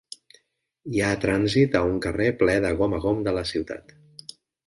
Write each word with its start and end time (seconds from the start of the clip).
Hi 0.93 1.01
ha 1.07 1.19
trànsit 1.25 1.77
a 1.81 1.83
un 1.91 2.01
carrer 2.07 2.29
ple 2.41 2.57
de 2.65 2.73
gom 2.81 2.97
a 3.01 3.01
gom 3.05 3.23
de 3.27 3.35
la 3.39 3.47
ciutat. 3.53 3.95